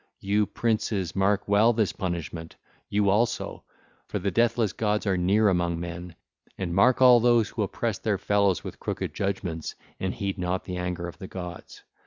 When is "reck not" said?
10.19-10.63